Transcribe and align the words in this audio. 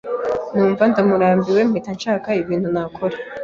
numva 0.53 0.83
ndaburambiwe 0.91 1.61
mpita 1.69 1.91
nshaka 1.97 2.29
ikintu 2.41 2.67
nakora 2.75 3.15